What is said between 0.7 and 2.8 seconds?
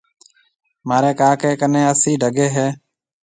مهاريَ ڪاڪيَ ڪنَي اَسِي ڊڳي هيَ۔